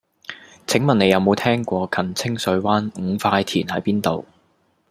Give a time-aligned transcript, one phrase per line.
[0.65, 4.25] 請問你有無聽過近清水灣五塊田喺邊度